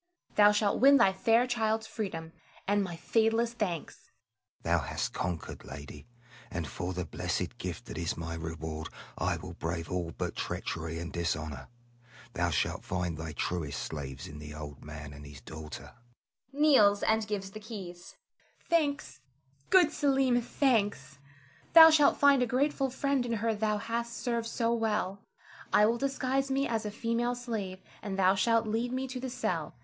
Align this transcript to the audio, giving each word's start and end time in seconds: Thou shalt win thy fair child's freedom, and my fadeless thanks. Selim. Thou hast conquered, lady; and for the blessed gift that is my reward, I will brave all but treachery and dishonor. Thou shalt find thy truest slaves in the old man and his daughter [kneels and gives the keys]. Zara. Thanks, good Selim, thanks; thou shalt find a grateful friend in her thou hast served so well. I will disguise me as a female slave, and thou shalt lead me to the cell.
Thou 0.33 0.51
shalt 0.51 0.79
win 0.81 0.97
thy 0.97 1.13
fair 1.13 1.45
child's 1.45 1.85
freedom, 1.85 2.33
and 2.67 2.83
my 2.83 2.95
fadeless 2.95 3.53
thanks. 3.53 4.09
Selim. 4.63 4.79
Thou 4.79 4.83
hast 4.87 5.13
conquered, 5.13 5.63
lady; 5.63 6.07
and 6.49 6.65
for 6.67 6.93
the 6.93 7.05
blessed 7.05 7.59
gift 7.59 7.85
that 7.85 7.99
is 7.99 8.17
my 8.17 8.33
reward, 8.33 8.89
I 9.15 9.37
will 9.37 9.53
brave 9.53 9.91
all 9.91 10.11
but 10.17 10.35
treachery 10.35 10.97
and 10.97 11.13
dishonor. 11.13 11.67
Thou 12.33 12.49
shalt 12.49 12.83
find 12.83 13.15
thy 13.15 13.33
truest 13.33 13.79
slaves 13.79 14.25
in 14.27 14.39
the 14.39 14.55
old 14.55 14.83
man 14.83 15.13
and 15.13 15.23
his 15.23 15.39
daughter 15.39 15.93
[kneels 16.51 17.03
and 17.03 17.27
gives 17.27 17.51
the 17.51 17.59
keys]. 17.59 18.15
Zara. 18.17 18.17
Thanks, 18.69 19.21
good 19.69 19.91
Selim, 19.93 20.41
thanks; 20.41 21.19
thou 21.73 21.91
shalt 21.91 22.17
find 22.17 22.41
a 22.41 22.47
grateful 22.47 22.89
friend 22.89 23.23
in 23.23 23.33
her 23.33 23.53
thou 23.53 23.77
hast 23.77 24.17
served 24.17 24.47
so 24.47 24.73
well. 24.73 25.19
I 25.71 25.85
will 25.85 25.99
disguise 25.99 26.49
me 26.49 26.67
as 26.67 26.87
a 26.87 26.89
female 26.89 27.35
slave, 27.35 27.83
and 28.01 28.17
thou 28.17 28.33
shalt 28.33 28.65
lead 28.65 28.91
me 28.91 29.07
to 29.07 29.19
the 29.19 29.29
cell. 29.29 29.75